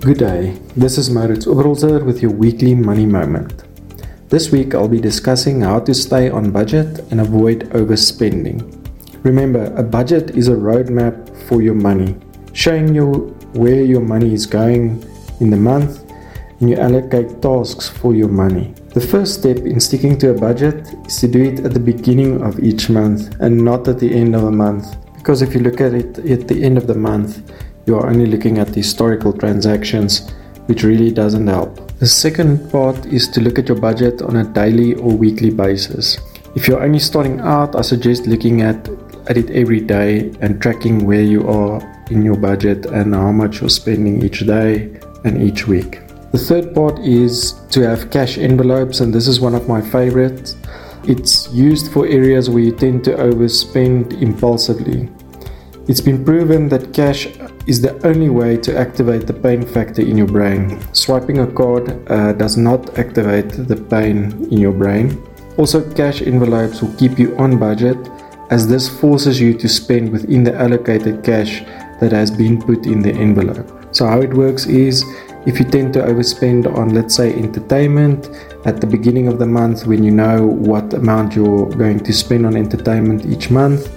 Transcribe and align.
Good 0.00 0.16
day, 0.16 0.58
this 0.78 0.96
is 0.96 1.10
Mauritz 1.10 1.44
Oberholzer 1.44 2.02
with 2.02 2.22
your 2.22 2.30
weekly 2.30 2.74
money 2.74 3.04
moment. 3.04 3.64
This 4.30 4.50
week 4.50 4.74
I'll 4.74 4.88
be 4.88 4.98
discussing 4.98 5.60
how 5.60 5.78
to 5.80 5.92
stay 5.92 6.30
on 6.30 6.52
budget 6.52 7.00
and 7.10 7.20
avoid 7.20 7.68
overspending. 7.74 8.64
Remember, 9.24 9.64
a 9.76 9.82
budget 9.82 10.30
is 10.30 10.48
a 10.48 10.54
roadmap 10.54 11.36
for 11.46 11.60
your 11.60 11.74
money, 11.74 12.16
showing 12.54 12.94
you 12.94 13.36
where 13.52 13.84
your 13.84 14.00
money 14.00 14.32
is 14.32 14.46
going 14.46 15.04
in 15.40 15.50
the 15.50 15.58
month 15.58 16.02
and 16.60 16.70
you 16.70 16.76
allocate 16.76 17.42
tasks 17.42 17.90
for 17.90 18.14
your 18.14 18.28
money. 18.28 18.72
The 18.94 19.02
first 19.02 19.40
step 19.40 19.58
in 19.58 19.78
sticking 19.80 20.16
to 20.20 20.30
a 20.30 20.34
budget 20.34 20.88
is 21.04 21.18
to 21.18 21.28
do 21.28 21.42
it 21.42 21.60
at 21.60 21.74
the 21.74 21.80
beginning 21.80 22.42
of 22.42 22.58
each 22.60 22.88
month 22.88 23.38
and 23.40 23.62
not 23.62 23.86
at 23.86 23.98
the 23.98 24.14
end 24.14 24.34
of 24.34 24.44
a 24.44 24.50
month. 24.50 24.96
Because 25.18 25.42
if 25.42 25.52
you 25.52 25.60
look 25.60 25.82
at 25.82 25.92
it 25.92 26.18
at 26.20 26.48
the 26.48 26.64
end 26.64 26.78
of 26.78 26.86
the 26.86 26.94
month, 26.94 27.42
you 27.86 27.96
are 27.96 28.06
only 28.06 28.26
looking 28.26 28.58
at 28.58 28.68
the 28.68 28.80
historical 28.80 29.32
transactions, 29.32 30.30
which 30.66 30.82
really 30.82 31.10
doesn't 31.10 31.46
help. 31.46 31.90
The 31.98 32.06
second 32.06 32.70
part 32.70 33.06
is 33.06 33.28
to 33.28 33.40
look 33.40 33.58
at 33.58 33.68
your 33.68 33.78
budget 33.78 34.22
on 34.22 34.36
a 34.36 34.44
daily 34.44 34.94
or 34.94 35.12
weekly 35.12 35.50
basis. 35.50 36.18
If 36.56 36.66
you're 36.66 36.82
only 36.82 36.98
starting 36.98 37.40
out, 37.40 37.76
I 37.76 37.82
suggest 37.82 38.26
looking 38.26 38.62
at, 38.62 38.88
at 39.28 39.36
it 39.36 39.50
every 39.50 39.80
day 39.80 40.32
and 40.40 40.60
tracking 40.60 41.06
where 41.06 41.22
you 41.22 41.48
are 41.48 41.80
in 42.10 42.22
your 42.22 42.36
budget 42.36 42.86
and 42.86 43.14
how 43.14 43.32
much 43.32 43.60
you're 43.60 43.70
spending 43.70 44.22
each 44.24 44.40
day 44.40 44.98
and 45.24 45.42
each 45.42 45.66
week. 45.66 46.00
The 46.32 46.38
third 46.38 46.74
part 46.74 46.98
is 47.00 47.54
to 47.70 47.80
have 47.82 48.10
cash 48.10 48.38
envelopes, 48.38 49.00
and 49.00 49.12
this 49.12 49.26
is 49.26 49.40
one 49.40 49.54
of 49.54 49.68
my 49.68 49.80
favorites. 49.80 50.56
It's 51.04 51.52
used 51.52 51.92
for 51.92 52.06
areas 52.06 52.48
where 52.48 52.62
you 52.62 52.72
tend 52.72 53.04
to 53.04 53.16
overspend 53.16 54.20
impulsively. 54.22 55.08
It's 55.88 56.00
been 56.00 56.24
proven 56.24 56.68
that 56.68 56.94
cash 56.94 57.26
is 57.70 57.80
the 57.80 57.94
only 58.04 58.28
way 58.28 58.56
to 58.56 58.76
activate 58.76 59.28
the 59.28 59.32
pain 59.32 59.62
factor 59.64 60.02
in 60.02 60.16
your 60.18 60.26
brain. 60.26 60.62
Swiping 60.92 61.38
a 61.38 61.46
card 61.46 61.84
uh, 62.10 62.32
does 62.32 62.56
not 62.56 62.98
activate 62.98 63.50
the 63.70 63.76
pain 63.76 64.16
in 64.50 64.58
your 64.58 64.72
brain. 64.72 65.06
Also, 65.56 65.78
cash 65.94 66.20
envelopes 66.20 66.82
will 66.82 66.94
keep 66.96 67.16
you 67.16 67.28
on 67.38 67.58
budget 67.58 67.98
as 68.50 68.66
this 68.66 68.88
forces 68.88 69.40
you 69.40 69.54
to 69.56 69.68
spend 69.68 70.10
within 70.10 70.42
the 70.42 70.54
allocated 70.54 71.22
cash 71.22 71.60
that 72.00 72.10
has 72.10 72.28
been 72.42 72.60
put 72.60 72.86
in 72.86 73.02
the 73.02 73.12
envelope. 73.12 73.68
So, 73.92 74.04
how 74.04 74.20
it 74.20 74.34
works 74.34 74.66
is 74.66 75.04
if 75.46 75.60
you 75.60 75.64
tend 75.64 75.92
to 75.94 76.00
overspend 76.00 76.66
on, 76.76 76.88
let's 76.92 77.14
say, 77.14 77.32
entertainment 77.34 78.30
at 78.64 78.80
the 78.80 78.86
beginning 78.86 79.28
of 79.28 79.38
the 79.38 79.46
month 79.46 79.86
when 79.86 80.02
you 80.02 80.10
know 80.10 80.44
what 80.44 80.92
amount 80.94 81.36
you're 81.36 81.70
going 81.70 82.00
to 82.00 82.12
spend 82.12 82.46
on 82.46 82.56
entertainment 82.56 83.26
each 83.26 83.48
month, 83.48 83.88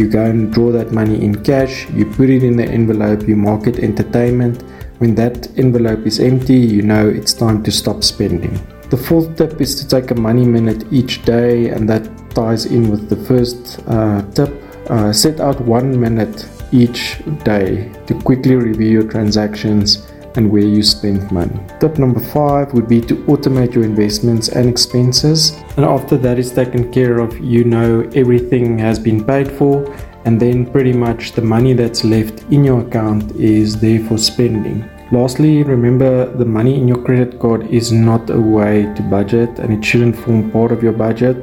you 0.00 0.10
and 0.18 0.52
draw 0.52 0.72
that 0.72 0.90
money 0.92 1.22
in 1.22 1.44
cash, 1.44 1.88
you 1.90 2.06
put 2.06 2.30
it 2.30 2.42
in 2.42 2.56
the 2.56 2.64
envelope, 2.64 3.28
you 3.28 3.36
mark 3.36 3.66
it 3.66 3.78
entertainment. 3.78 4.62
When 4.98 5.14
that 5.14 5.48
envelope 5.58 6.06
is 6.06 6.18
empty, 6.18 6.56
you 6.56 6.82
know 6.82 7.08
it's 7.08 7.32
time 7.32 7.62
to 7.64 7.70
stop 7.70 8.02
spending. 8.02 8.54
The 8.90 8.96
fourth 8.96 9.36
tip 9.36 9.60
is 9.60 9.74
to 9.80 9.86
take 9.86 10.10
a 10.10 10.14
money 10.14 10.44
minute 10.44 10.84
each 10.90 11.24
day, 11.24 11.68
and 11.68 11.88
that 11.88 12.04
ties 12.30 12.66
in 12.66 12.90
with 12.90 13.08
the 13.08 13.16
first 13.16 13.80
uh, 13.86 14.22
tip. 14.32 14.50
Uh, 14.90 15.12
set 15.12 15.38
out 15.38 15.60
one 15.60 16.00
minute 16.00 16.48
each 16.72 17.20
day 17.44 17.92
to 18.06 18.14
quickly 18.14 18.56
review 18.56 18.88
your 18.88 19.08
transactions 19.08 20.10
and 20.36 20.50
where 20.50 20.64
you 20.64 20.82
spend 20.82 21.30
money. 21.30 21.58
Tip 21.80 21.98
number 21.98 22.20
five 22.20 22.72
would 22.74 22.88
be 22.88 23.00
to 23.02 23.16
automate 23.24 23.74
your 23.74 23.84
investments 23.84 24.48
and 24.48 24.68
expenses. 24.68 25.52
And 25.76 25.84
after 25.84 26.16
that 26.18 26.38
is 26.38 26.52
taken 26.52 26.92
care 26.92 27.18
of, 27.18 27.38
you 27.38 27.64
know 27.64 28.08
everything 28.14 28.78
has 28.78 28.98
been 28.98 29.24
paid 29.24 29.50
for, 29.50 29.92
and 30.24 30.40
then 30.40 30.70
pretty 30.70 30.92
much 30.92 31.32
the 31.32 31.42
money 31.42 31.72
that's 31.72 32.04
left 32.04 32.42
in 32.50 32.64
your 32.64 32.80
account 32.80 33.32
is 33.32 33.80
there 33.80 34.00
for 34.04 34.18
spending. 34.18 34.88
Lastly, 35.12 35.64
remember 35.64 36.32
the 36.36 36.44
money 36.44 36.76
in 36.76 36.86
your 36.86 37.02
credit 37.02 37.40
card 37.40 37.66
is 37.66 37.90
not 37.90 38.30
a 38.30 38.40
way 38.40 38.82
to 38.94 39.02
budget 39.02 39.58
and 39.58 39.72
it 39.72 39.84
shouldn't 39.84 40.16
form 40.16 40.52
part 40.52 40.70
of 40.70 40.84
your 40.84 40.92
budget. 40.92 41.36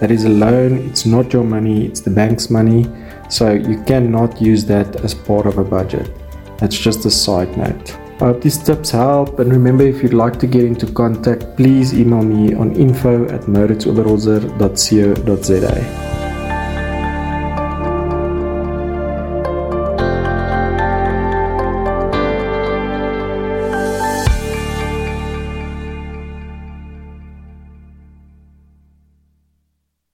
That 0.00 0.10
is 0.10 0.24
a 0.24 0.28
loan, 0.28 0.78
it's 0.88 1.06
not 1.06 1.32
your 1.32 1.44
money, 1.44 1.86
it's 1.86 2.00
the 2.00 2.10
bank's 2.10 2.50
money, 2.50 2.90
so 3.30 3.52
you 3.52 3.80
cannot 3.84 4.42
use 4.42 4.64
that 4.64 4.96
as 5.04 5.14
part 5.14 5.46
of 5.46 5.58
a 5.58 5.64
budget. 5.64 6.10
That's 6.58 6.76
just 6.76 7.04
a 7.04 7.10
side 7.10 7.56
note. 7.56 8.01
Hope 8.22 8.40
these 8.40 8.56
tips 8.56 8.92
help 8.92 9.40
and 9.40 9.50
remember 9.50 9.82
if 9.82 10.00
you'd 10.00 10.14
like 10.14 10.38
to 10.38 10.46
get 10.46 10.62
into 10.62 10.86
contact, 10.86 11.56
please 11.56 11.92
email 11.92 12.22
me 12.22 12.54
on 12.54 12.72
info 12.76 13.26
at 13.26 13.48
mauritzoberholzer.co.za. 13.48 16.11